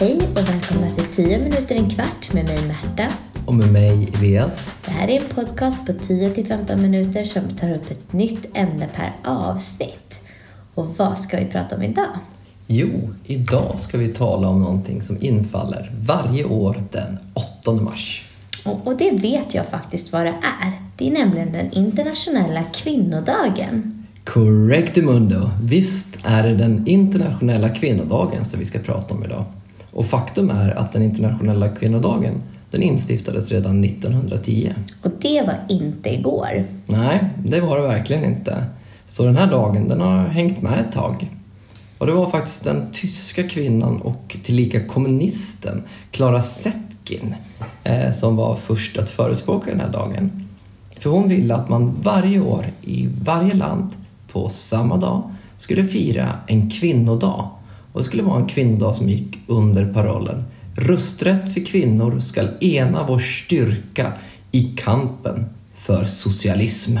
[0.00, 3.14] Hej och välkomna till 10 minuter en kvart med mig Märta.
[3.46, 4.74] Och med mig Elias.
[4.84, 9.30] Det här är en podcast på 10-15 minuter som tar upp ett nytt ämne per
[9.30, 10.20] avsnitt.
[10.74, 12.18] Och vad ska vi prata om idag?
[12.66, 12.88] Jo,
[13.26, 17.18] idag ska vi tala om någonting som infaller varje år den
[17.62, 18.26] 8 mars.
[18.64, 20.72] Och, och det vet jag faktiskt vad det är.
[20.96, 24.06] Det är nämligen den internationella kvinnodagen.
[24.24, 25.50] Correctimundo!
[25.62, 29.44] Visst är det den internationella kvinnodagen som vi ska prata om idag.
[29.92, 34.72] Och faktum är att den internationella kvinnodagen den instiftades redan 1910.
[35.02, 36.64] Och det var inte igår.
[36.86, 38.64] Nej, det var det verkligen inte.
[39.06, 41.30] Så den här dagen den har hängt med ett tag.
[41.98, 47.34] Och det var faktiskt den tyska kvinnan och tillika kommunisten Clara Zetkin
[47.84, 50.48] eh, som var först att förespråka den här dagen.
[50.98, 53.92] För hon ville att man varje år i varje land
[54.32, 57.50] på samma dag skulle fira en kvinnodag.
[57.98, 60.44] Och det skulle vara en kvinnodag som gick under parollen
[60.76, 64.12] Rösträtt för kvinnor skall ena vår styrka
[64.52, 66.98] i kampen för socialism.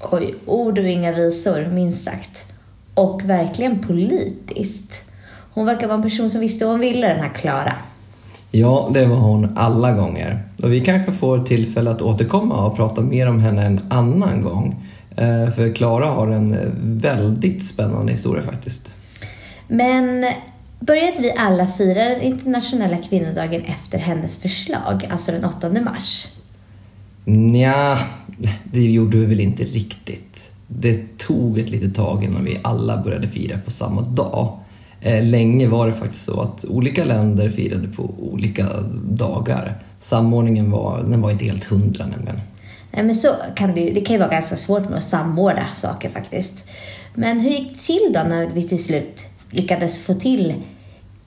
[0.00, 2.52] Oj, ord och inga visor, minst sagt.
[2.94, 5.02] Och verkligen politiskt.
[5.54, 7.76] Hon verkar vara en person som visste vad hon ville, den här Klara.
[8.50, 10.42] Ja, det var hon alla gånger.
[10.62, 14.84] Och vi kanske får tillfälle att återkomma och prata mer om henne en annan gång.
[15.16, 18.94] Eh, för Klara har en väldigt spännande historia faktiskt.
[19.68, 20.24] Men
[20.80, 26.28] började vi alla fira den internationella kvinnodagen efter hennes förslag, alltså den 8 mars?
[27.24, 27.98] Nja,
[28.64, 30.50] det gjorde vi väl inte riktigt.
[30.66, 34.58] Det tog ett litet tag innan vi alla började fira på samma dag.
[35.00, 38.68] Eh, länge var det faktiskt så att olika länder firade på olika
[39.08, 39.82] dagar.
[40.00, 42.40] Samordningen var, den var inte helt hundra nämligen.
[42.90, 46.08] Nej, men så kan det, det kan ju vara ganska svårt med att samordna saker
[46.08, 46.64] faktiskt.
[47.14, 50.54] Men hur gick det till då när vi till slut lyckades få till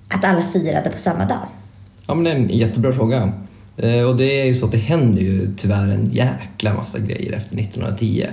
[0.08, 1.48] att alla firade på samma dag?
[2.08, 3.33] Ja, men det är en jättebra fråga.
[3.77, 7.33] Eh, och det är ju så att det händer ju tyvärr en jäkla massa grejer
[7.33, 8.26] efter 1910.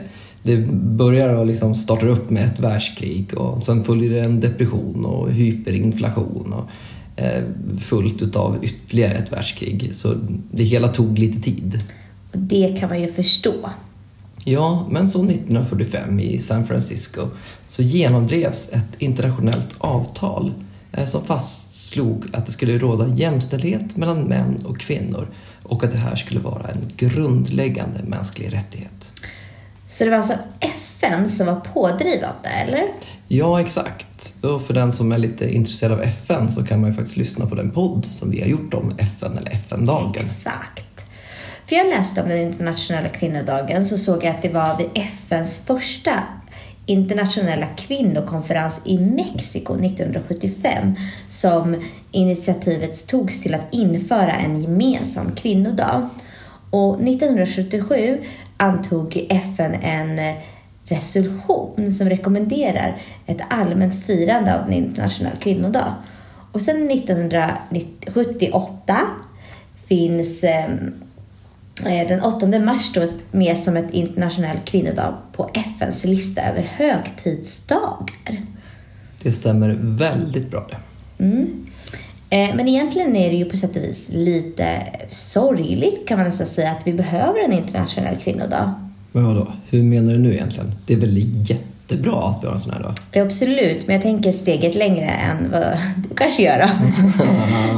[0.42, 5.04] Det börjar och liksom startar upp med ett världskrig och sen följer det en depression
[5.04, 6.70] och hyperinflation och
[7.22, 7.44] eh,
[7.80, 9.90] fullt utav ytterligare ett världskrig.
[9.92, 10.14] Så
[10.50, 11.78] det hela tog lite tid.
[12.32, 13.70] Och det kan man ju förstå.
[14.44, 17.28] Ja, men så 1945 i San Francisco
[17.68, 20.52] så genomdrevs ett internationellt avtal
[20.92, 25.28] eh, som fastslog att det skulle råda jämställdhet mellan män och kvinnor
[25.62, 29.12] och att det här skulle vara en grundläggande mänsklig rättighet.
[29.86, 32.88] Så det var alltså FN som var pådrivande, eller?
[33.28, 34.34] Ja, exakt.
[34.42, 37.46] Och för den som är lite intresserad av FN så kan man ju faktiskt lyssna
[37.46, 40.24] på den podd som vi har gjort om FN eller FN-dagen.
[40.24, 40.93] Exakt.
[41.66, 45.66] För jag läste om den internationella kvinnodagen så såg jag att det var vid FNs
[45.66, 46.22] första
[46.86, 50.94] internationella kvinnokonferens i Mexiko 1975
[51.28, 56.08] som initiativet togs till att införa en gemensam kvinnodag.
[56.70, 58.24] Och 1977
[58.56, 60.34] antog FN en
[60.84, 65.94] resolution som rekommenderar ett allmänt firande av en internationell kvinnodag.
[66.52, 68.98] Och sen 1978
[69.86, 70.94] finns ehm,
[71.82, 78.42] den 8 mars då med som ett internationell kvinnodag på FNs lista över högtidsdagar.
[79.22, 80.76] Det stämmer väldigt bra det.
[81.24, 81.66] Mm.
[82.30, 86.70] Men egentligen är det ju på sätt och vis lite sorgligt kan man nästan säga
[86.70, 88.74] att vi behöver en internationell kvinnodag.
[89.12, 89.52] Men vadå?
[89.70, 90.72] Hur menar du nu egentligen?
[90.86, 92.92] Det är väl jättebra att vi har en sån här dag?
[93.12, 96.68] Ja, absolut, men jag tänker steget längre än vad du kanske gör då.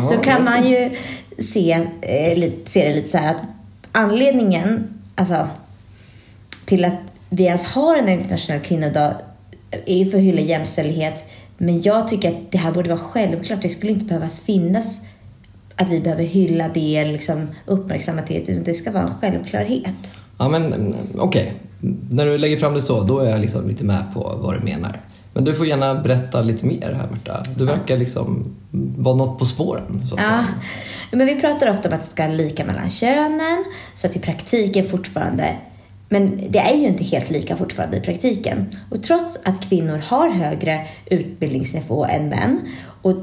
[0.09, 0.91] så kan man ju
[1.39, 1.87] se,
[2.65, 3.43] se det lite så här att
[3.97, 5.49] anledningen alltså,
[6.65, 9.15] till att vi ens har en internationell kvinnodag
[9.71, 11.25] är ju för att hylla jämställdhet.
[11.59, 13.62] Men jag tycker att det här borde vara självklart.
[13.62, 15.01] Det skulle inte behöva finnas
[15.77, 20.13] att vi behöver hylla det eller liksom uppmärksamma det, utan det ska vara en självklarhet.
[20.39, 21.43] Ja, men mm, okej.
[21.43, 21.53] Okay.
[22.11, 24.60] När du lägger fram det så, då är jag liksom lite med på vad du
[24.60, 25.01] menar.
[25.36, 27.42] Men du får gärna berätta lite mer här Märta.
[27.56, 28.44] Du verkar liksom
[28.98, 30.03] vara något på spåren.
[30.09, 30.47] Så att ja, säga.
[31.10, 34.88] men vi pratar ofta om att det ska lika mellan könen, så att i praktiken
[34.88, 35.56] fortfarande
[36.09, 38.66] men det är ju inte helt lika fortfarande i praktiken.
[38.91, 42.60] Och trots att kvinnor har högre utbildningsnivå än män
[43.03, 43.16] och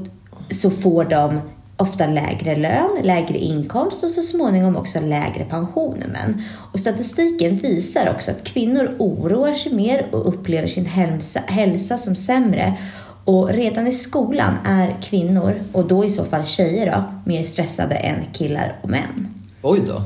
[0.50, 1.40] så får de
[1.76, 6.42] ofta lägre lön, lägre inkomst och så småningom också lägre pension än män.
[6.72, 12.16] Och statistiken visar också att kvinnor oroar sig mer och upplever sin hälsa, hälsa som
[12.16, 12.78] sämre.
[13.24, 17.94] Och redan i skolan är kvinnor, och då i så fall tjejer då, mer stressade
[17.94, 19.28] än killar och män.
[19.62, 19.96] Oj då.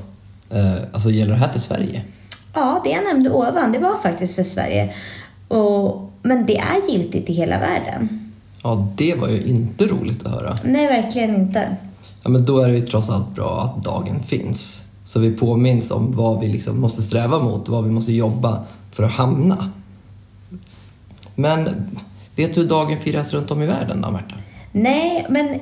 [0.57, 2.03] Eh, alltså gäller det här för Sverige?
[2.55, 4.95] Ja, det jag nämnde ovan, det var faktiskt för Sverige.
[5.49, 8.28] Och, men det är giltigt i hela världen.
[8.63, 10.57] Ja, det var ju inte roligt att höra.
[10.65, 11.77] Nej, verkligen inte.
[12.23, 14.85] Ja, men då är det ju trots allt bra att dagen finns.
[15.05, 18.65] Så vi påminns om vad vi liksom måste sträva mot och vad vi måste jobba
[18.93, 19.71] för att hamna.
[21.35, 21.65] Men
[22.37, 24.35] vet du hur dagen firas runt om i världen då, Märta?
[24.73, 25.59] Nej, men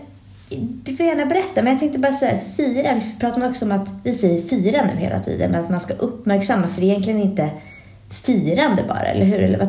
[0.84, 1.62] du får gärna berätta.
[1.62, 2.94] Men jag tänkte bara säga fira.
[2.94, 5.94] Vi pratar också om att vi säger fira nu hela tiden, men att man ska
[5.94, 7.50] uppmärksamma, för det är egentligen inte
[8.10, 9.42] firande bara, eller hur?
[9.42, 9.69] Eller vad?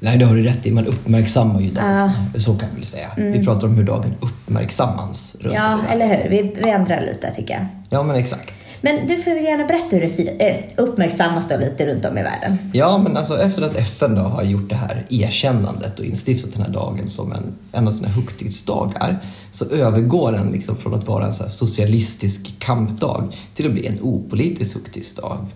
[0.00, 0.70] Nej, det har du rätt i.
[0.70, 2.12] Man uppmärksammar ju dagen.
[2.34, 2.40] Ja.
[2.40, 3.10] Så kan vi väl säga.
[3.16, 6.30] Vi pratar om hur dagen uppmärksammas runt Ja, eller hur?
[6.30, 7.66] Vi, vi ändrar lite, tycker jag.
[7.90, 8.54] Ja, men exakt.
[8.80, 12.22] Men du får gärna berätta hur det fira, eh, uppmärksammas då lite runt om i
[12.22, 12.58] världen.
[12.72, 16.62] Ja, men alltså efter att FN då har gjort det här erkännandet och instiftat den
[16.62, 19.18] här dagen som en, en av sina högtidsdagar
[19.50, 23.98] så övergår den liksom från att vara en så socialistisk kampdag till att bli en
[24.00, 25.46] opolitisk högtidsdag.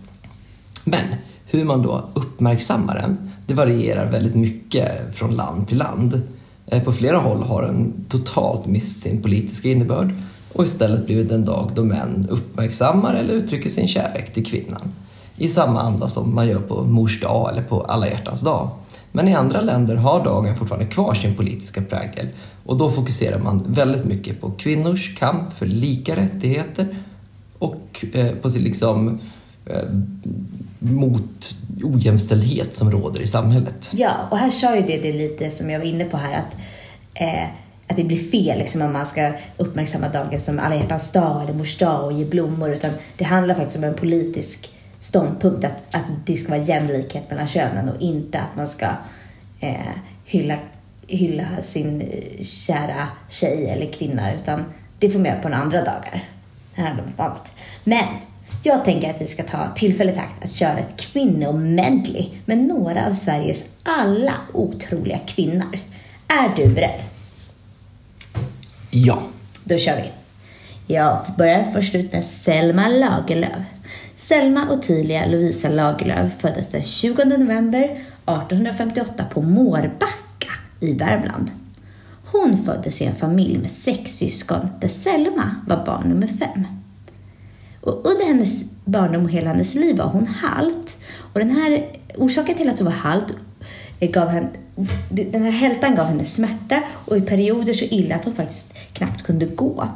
[0.85, 1.05] Men
[1.51, 6.23] hur man då uppmärksammar den, det varierar väldigt mycket från land till land.
[6.67, 10.15] Eh, på flera håll har den totalt mist sin politiska innebörd
[10.53, 14.93] och istället blivit en dag då män uppmärksammar eller uttrycker sin kärlek till kvinnan.
[15.37, 18.71] I samma anda som man gör på mors dag eller på alla hjärtans dag.
[19.13, 22.29] Men i andra länder har dagen fortfarande kvar sin politiska prägel
[22.67, 26.97] och då fokuserar man väldigt mycket på kvinnors kamp för lika rättigheter
[27.59, 29.15] och eh, på sin liksom eh,
[29.67, 29.89] Eh,
[30.79, 33.91] mot ojämställdhet som råder i samhället.
[33.95, 36.57] Ja, och här sa ju det, det lite som jag var inne på här, att,
[37.15, 37.45] eh,
[37.89, 41.53] att det blir fel liksom, om man ska uppmärksamma dagen som alla hjärtans dag eller
[41.53, 46.05] mors dag och ge blommor, utan det handlar faktiskt om en politisk ståndpunkt att, att
[46.27, 48.87] det ska vara jämlikhet mellan könen och inte att man ska
[49.61, 49.93] eh,
[50.25, 50.57] hylla,
[51.07, 52.11] hylla sin
[52.41, 54.65] kära tjej eller kvinna, utan
[54.99, 56.29] det får man göra på några andra dagar.
[56.75, 57.53] Det här handlar om något annat.
[57.85, 58.05] Men
[58.63, 63.07] jag tänker att vi ska ta tillfället i akt att köra ett kvinnomedley med några
[63.07, 65.79] av Sveriges alla otroliga kvinnor.
[66.29, 67.01] Är du beredd?
[68.91, 69.23] Ja,
[69.65, 70.11] Då kör vi.
[70.95, 73.65] Jag börjar först ut med Selma Lagerlöf.
[74.17, 81.51] Selma Ottilia Lovisa Lagerlöf föddes den 20 november 1858 på Mårbacka i Värmland.
[82.25, 86.82] Hon föddes i en familj med sex syskon där Selma var barn nummer fem.
[87.83, 90.97] Och under hennes barndom och hela hennes liv var hon halt.
[91.33, 91.87] Och den här
[92.17, 93.35] orsaken till att hon var halt
[94.01, 94.49] gav henne,
[95.09, 99.23] den här hältan gav henne smärta och i perioder så illa att hon faktiskt knappt
[99.23, 99.89] kunde gå.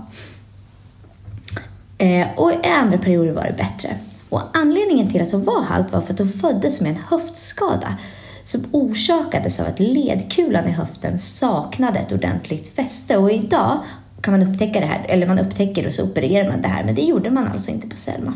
[1.98, 3.96] Eh, och i andra perioder var det bättre.
[4.28, 7.96] Och anledningen till att hon var halt var för att hon föddes med en höftskada
[8.44, 13.16] som orsakades av att ledkulan i höften saknade ett ordentligt fäste.
[13.16, 13.78] Och idag
[14.20, 16.84] kan man upptäcka det här, eller man upptäcker det och så opererar man det här,
[16.84, 18.34] men det gjorde man alltså inte på Selma.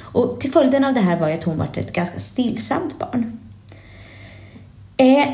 [0.00, 3.38] Och till följden av det här var ju att hon var ett ganska stillsamt barn.
[4.96, 5.28] Eh,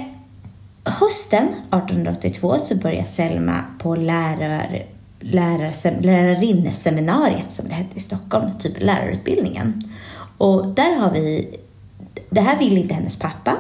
[0.84, 4.87] hösten 1882 så börjar Selma på lärar,
[5.20, 9.82] lärar, lärarinneseminariet, som det hette i Stockholm, typ lärarutbildningen.
[10.38, 11.56] Och där har vi,
[12.31, 13.56] det här ville inte hennes pappa.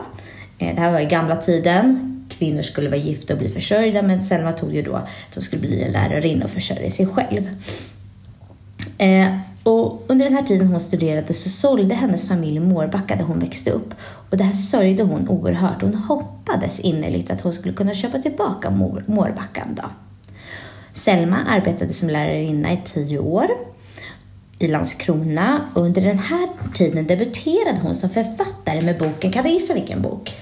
[0.58, 2.09] Eh, det här var i gamla tiden.
[2.40, 5.60] Kvinnor skulle vara gifta och bli försörjda, men Selma tog ju då att hon skulle
[5.60, 7.42] bli lärarinna och försörja sig själv.
[8.98, 13.38] Eh, och under den här tiden hon studerade så sålde hennes familj Mårbacka där hon
[13.38, 13.94] växte upp.
[14.30, 15.82] Och det här sörjde hon oerhört.
[15.82, 19.90] Hon hoppades innerligt att hon skulle kunna köpa tillbaka Mår, Mårbacka.
[20.92, 23.46] Selma arbetade som lärarinna i tio år
[24.58, 29.50] i Landskrona och under den här tiden debuterade hon som författare med boken, kan du
[29.50, 30.36] gissa vilken bok?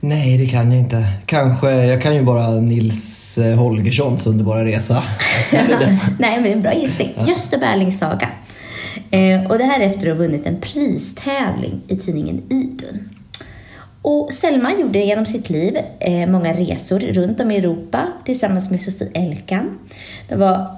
[0.00, 1.04] Nej det kan jag inte.
[1.26, 5.02] Kanske, jag kan ju bara Nils eh, Holgerssons underbara resa.
[6.18, 7.12] Nej, men en bra gissning.
[7.26, 8.28] Gösta Berlings saga.
[9.10, 13.08] Eh, och det här efter att ha vunnit en pristävling i tidningen Idun.
[14.02, 18.82] Och Selma gjorde genom sitt liv eh, många resor runt om i Europa tillsammans med
[18.82, 19.78] Sofie Elkan.
[20.28, 20.76] De var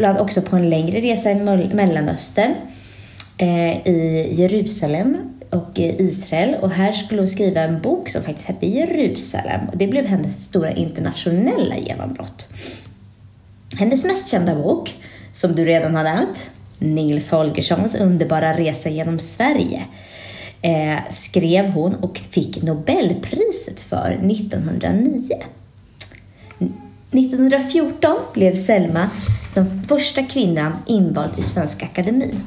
[0.00, 2.54] eh, också på en längre resa i Mell- Mellanöstern,
[3.38, 5.16] eh, i Jerusalem
[5.50, 6.54] och i Israel.
[6.60, 9.68] Och här skulle hon skriva en bok som faktiskt hette Jerusalem.
[9.68, 12.48] Och det blev hennes stora internationella genombrott.
[13.78, 14.96] Hennes mest kända bok,
[15.32, 19.82] som du redan har nämnt, Nils Holgerssons underbara resa genom Sverige,
[20.62, 25.36] eh, skrev hon och fick Nobelpriset för 1909.
[27.12, 29.10] 1914 blev Selma
[29.48, 32.40] som första kvinnan invald i Svenska Akademin.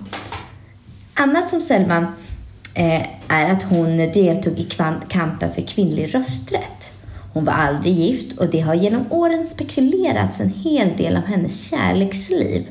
[1.14, 2.08] Annat som Selma
[2.74, 4.70] Eh, är att hon deltog i
[5.08, 6.92] kampen för kvinnlig rösträtt.
[7.34, 11.70] Hon var aldrig gift och det har genom åren spekulerats en hel del om hennes
[11.70, 12.68] kärleksliv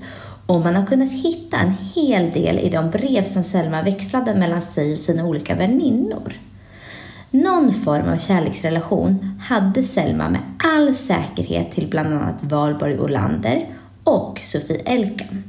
[0.46, 4.62] och man har kunnat hitta en hel del i de brev som Selma växlade mellan
[4.62, 6.32] sig och sina olika väninnor.
[7.30, 13.68] Någon form av kärleksrelation hade Selma med all säkerhet till bland annat Valborg Olander
[14.04, 15.44] och Sofie Elkan.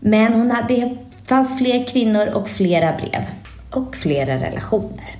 [0.00, 3.24] Men hon hade, fanns fler kvinnor och flera brev
[3.70, 5.16] och flera relationer.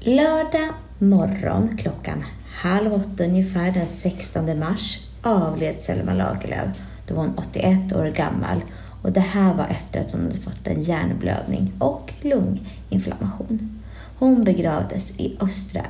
[0.00, 6.80] Lördag morgon klockan halv åtta ungefär den 16 mars avled Selma Lagerlöf.
[7.06, 8.60] Då var hon 81 år gammal
[9.02, 13.82] och det här var efter att hon hade fått en hjärnblödning och lunginflammation.
[14.18, 15.82] Hon begravdes i östra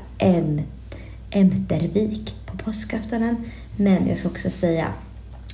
[1.31, 3.37] Ämtervik på påskaftonen
[3.77, 4.87] men jag ska också säga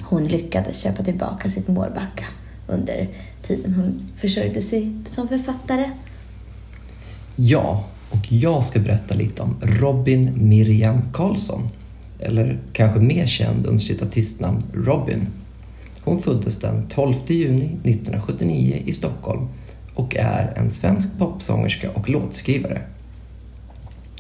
[0.03, 2.25] hon lyckades köpa tillbaka sitt Mårbacka
[2.67, 3.09] under
[3.43, 5.91] tiden hon försörjde sig som författare.
[7.37, 11.69] Ja, och jag ska berätta lite om Robin Miriam Karlsson.
[12.21, 15.27] Eller kanske mer känd under sitt artistnamn Robin.
[16.05, 19.49] Hon föddes den 12 juni 1979 i Stockholm
[19.95, 22.83] och är en svensk popsångerska och låtskrivare.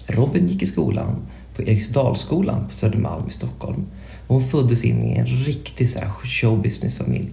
[0.06, 1.16] Robin gick i skolan
[1.56, 3.86] på Eriksdalsskolan på Södermalm i Stockholm.
[4.26, 5.88] Hon föddes in i en riktig
[6.24, 7.28] showbusinessfamilj,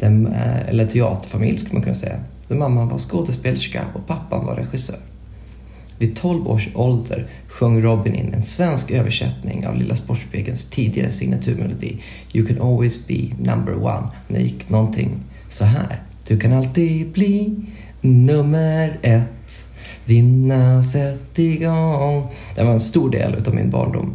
[0.00, 4.98] eh, eller teaterfamilj skulle man kunna säga, där mamman var skådespelerska och pappan var regissör.
[5.98, 12.02] Vid 12 års ålder sjöng Robin in en svensk översättning av Lilla Sportspegelns tidigare signaturmelodi
[12.32, 14.08] You can always be number one.
[14.28, 15.10] Det gick någonting
[15.48, 16.02] så här.
[16.26, 17.54] Du kan alltid bli
[18.00, 19.68] nummer ett.
[20.04, 22.30] Vinna, sätt igång.
[22.54, 24.14] Det var en stor del utav min barndom.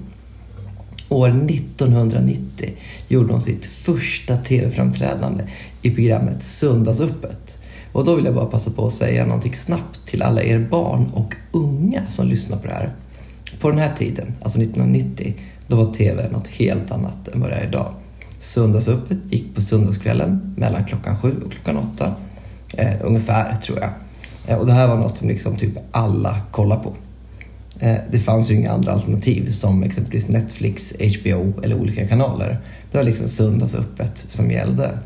[1.12, 2.70] År 1990
[3.08, 5.44] gjorde hon sitt första tv-framträdande
[5.82, 10.22] i programmet Söndagsöppet och då vill jag bara passa på att säga någonting snabbt till
[10.22, 12.94] alla er barn och unga som lyssnar på det här.
[13.60, 15.34] På den här tiden, alltså 1990,
[15.68, 17.94] då var TV något helt annat än vad det är idag.
[18.40, 22.16] Söndagsöppet gick på söndagskvällen mellan klockan sju och klockan åtta.
[22.78, 23.90] Eh, ungefär, tror jag.
[24.48, 26.94] Eh, och det här var något som liksom typ alla kollade på.
[27.82, 32.60] Eh, det fanns ju inga andra alternativ som exempelvis Netflix, HBO eller olika kanaler.
[32.92, 34.98] Det var liksom söndagsöppet som gällde.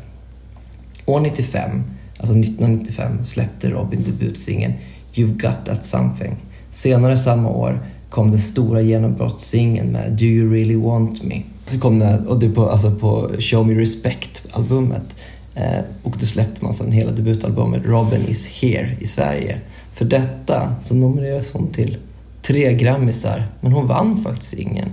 [1.06, 1.82] År 95
[2.18, 4.72] Alltså 1995 släppte Robin debutsingeln
[5.14, 6.36] You've got that something.
[6.70, 11.42] Senare samma år kom den stora genombrottssingeln med Do you really want me?
[11.68, 15.16] Så kom den, och det på, alltså på Show Me Respect-albumet.
[15.54, 19.60] Eh, och då släppte man sedan hela debutalbumet Robin is here i Sverige.
[19.94, 21.96] För detta så nominerades hon till
[22.46, 24.88] tre Grammisar, men hon vann faktiskt ingen.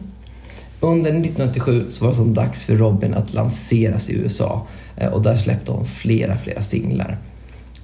[0.79, 4.67] Under 1987 så var det som dags för Robin att lanseras i USA
[4.97, 7.17] eh, och där släppte hon flera, flera singlar.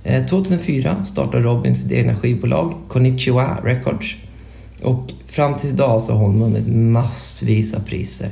[0.04, 4.16] Eh, 2004 startade Robin sitt egna skivbolag, Konnichiwa Records.
[4.84, 8.30] Och fram till idag så har hon vunnit massvis av priser.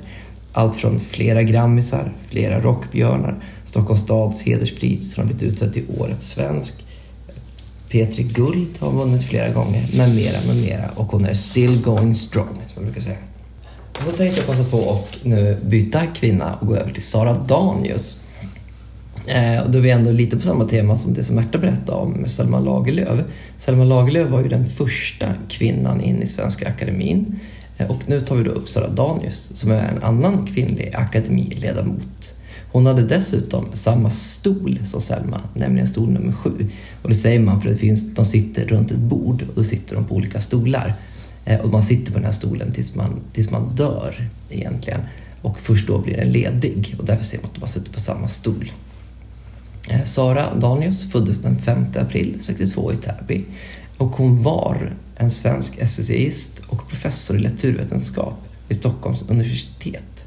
[0.53, 6.27] Allt från flera Grammisar, flera Rockbjörnar, Stockholms stads hederspris som har blivit utsedd till Årets
[6.27, 6.73] svensk.
[7.89, 10.89] Petri Guld har hon vunnit flera gånger, med mera, med mera.
[10.95, 13.17] Och hon är still going strong, som man brukar säga.
[13.97, 17.33] Och så tänkte jag passa på att nu byta kvinna och gå över till Sara
[17.33, 18.17] Danius.
[19.27, 21.97] Eh, och då är vi ändå lite på samma tema som det som Märta berättade
[21.97, 23.19] om med Selma Lagerlöf.
[23.57, 27.39] Selma Lagerlöf var ju den första kvinnan in i Svenska Akademin.
[27.77, 32.35] Eh, och nu tar vi då upp Sara Danius som är en annan kvinnlig akademiledamot.
[32.71, 36.69] Hon hade dessutom samma stol som Selma, nämligen stol nummer sju.
[37.01, 39.95] Och det säger man för det finns, de sitter runt ett bord och då sitter
[39.95, 40.95] de på olika stolar.
[41.45, 45.01] Eh, och man sitter på den här stolen tills man, tills man dör egentligen.
[45.41, 47.99] Och först då blir den ledig och därför ser man att de har suttit på
[47.99, 48.71] samma stol.
[49.89, 53.45] Eh, Sara Danius föddes den 5 april 62 i Täby
[53.97, 58.33] och hon var en svensk essayist och professor i litteraturvetenskap
[58.67, 60.26] vid Stockholms universitet.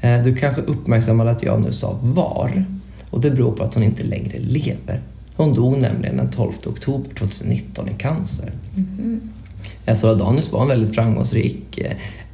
[0.00, 2.64] Eh, du kanske uppmärksammade att jag nu sa var
[3.10, 5.02] och det beror på att hon inte längre lever.
[5.36, 8.52] Hon dog nämligen den 12 oktober 2019 i cancer.
[8.76, 8.88] Mm
[9.86, 9.94] -hmm.
[9.94, 11.78] Sara Danius var en väldigt framgångsrik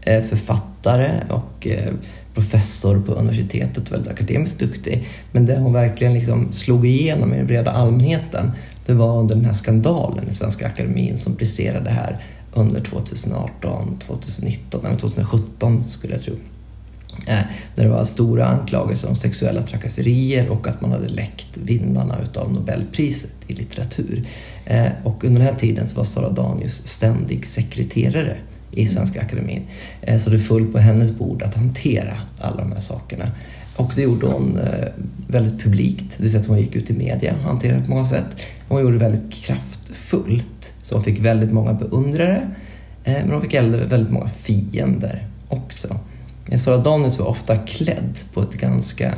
[0.04, 1.66] författare och
[2.35, 5.09] professor på universitetet, väldigt akademiskt duktig.
[5.33, 8.52] Men det hon verkligen liksom slog igenom i den breda allmänheten,
[8.87, 14.80] det var under den här skandalen i Svenska Akademin som briserade här under 2018, 2019,
[14.83, 16.35] nej 2017 skulle jag tro.
[17.26, 17.38] Eh,
[17.75, 22.52] där det var stora anklagelser om sexuella trakasserier och att man hade läckt vinnarna utav
[22.52, 24.28] Nobelpriset i litteratur.
[24.66, 28.37] Eh, och under den här tiden så var Sara Danius ständig sekreterare
[28.71, 29.62] i Svenska Akademin.
[30.02, 33.30] Eh, så det föll på hennes bord att hantera alla de här sakerna.
[33.76, 34.61] Och det gjorde hon
[35.28, 37.90] väldigt publikt, det vill säga att hon gick ut i media och hanterade det på
[37.90, 38.47] många sätt.
[38.68, 42.50] Hon gjorde det väldigt kraftfullt, så hon fick väldigt många beundrare.
[43.04, 45.99] Men hon fick väldigt många fiender också.
[46.59, 49.15] Sara Danius var ofta klädd på ett ganska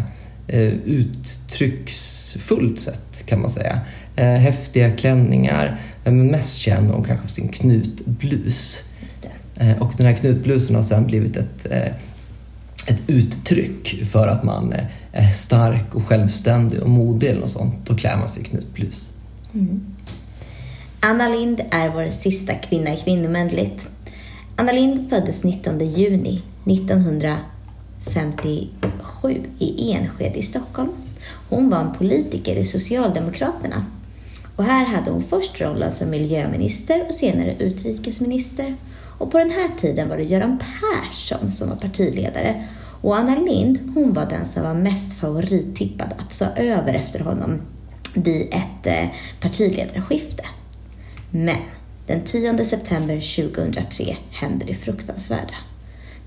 [0.84, 3.80] uttrycksfullt sätt kan man säga.
[4.16, 8.84] Häftiga klänningar, Men mest känd hon kanske för sin knutblus.
[9.56, 11.86] Eh, Och den här knutblusen har sen blivit ett, eh,
[12.86, 17.74] ett uttryck för att man eh, är stark och självständig och modig något sånt.
[17.84, 19.12] Då klär man sig knutblus.
[21.00, 23.88] Anna Lind är vår sista kvinna i Kvinnomänligt.
[24.56, 30.90] Anna Lind föddes 19 juni 1957 i Enskede i Stockholm.
[31.48, 33.84] Hon var en politiker i Socialdemokraterna.
[34.56, 38.76] Och här hade hon först rollen som miljöminister och senare utrikesminister.
[39.18, 42.64] Och på den här tiden var det Göran Persson som var partiledare.
[43.00, 47.60] Och Anna Lind, hon var den som var mest favorittippad att ta över efter honom
[48.14, 49.08] vid ett eh,
[49.40, 50.42] partiledarskifte.
[51.30, 51.58] Men
[52.06, 55.54] den 10 september 2003 hände det fruktansvärda.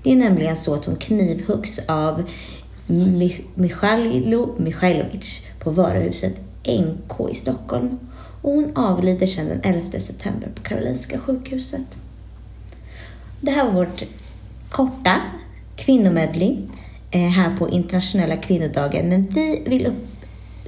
[0.02, 2.24] Det är nämligen så att hon knivhuggs av
[3.54, 7.98] Michailo Michailovic på varuhuset NK i Stockholm
[8.42, 11.98] och hon avlider sedan den 11 september på Karolinska sjukhuset.
[13.40, 14.02] Det här var vårt
[14.68, 15.20] korta
[15.76, 16.58] kvinnomedley
[17.10, 20.06] eh, här på internationella kvinnodagen men vi vill upp,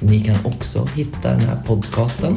[0.00, 2.36] Ni kan också hitta den här podcasten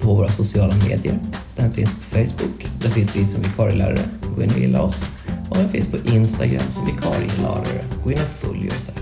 [0.00, 1.18] på våra sociala medier.
[1.56, 4.00] Den finns på Facebook, där finns vi som vikarielärare.
[4.36, 5.08] Gå in och gilla oss.
[5.50, 7.84] Och den finns på Instagram som vikarielärare.
[8.04, 8.94] Gå in och följ oss där.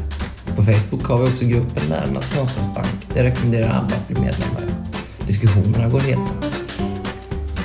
[0.56, 3.08] På Facebook har vi också gruppen Lärarnas kunskapsbank.
[3.14, 4.62] Där jag rekommenderar alla att bli medlemmar.
[5.26, 6.32] Diskussionerna går heta.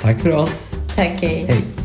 [0.02, 0.65] Tack för oss.
[0.96, 1.44] Tack, hej.
[1.48, 1.75] Hej!